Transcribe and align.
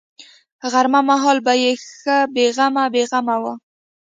غرمه 0.71 1.01
مهال 1.09 1.37
به 1.45 1.53
ښه 1.99 2.17
بې 2.33 2.45
غمه 2.55 2.83
بې 2.93 3.03
غمه 3.11 3.35
وه. 3.41 3.53